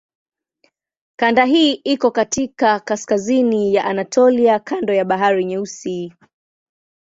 Kanda 1.15 1.45
hii 1.45 1.73
iko 1.73 2.11
katika 2.11 2.79
kaskazini 2.79 3.73
ya 3.73 3.85
Anatolia 3.85 4.59
kando 4.59 4.93
la 4.93 5.05
Bahari 5.05 5.45
Nyeusi. 5.45 6.13